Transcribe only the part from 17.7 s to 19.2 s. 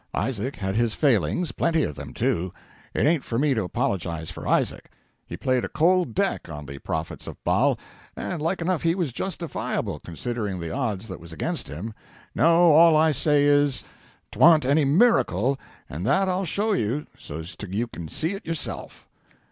you can see it yourself.